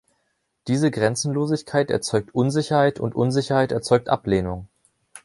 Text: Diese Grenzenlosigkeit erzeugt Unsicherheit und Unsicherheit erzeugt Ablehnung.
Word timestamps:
Diese 0.67 0.89
Grenzenlosigkeit 0.89 1.91
erzeugt 1.91 2.33
Unsicherheit 2.33 2.99
und 2.99 3.13
Unsicherheit 3.13 3.71
erzeugt 3.71 4.09
Ablehnung. 4.09 4.67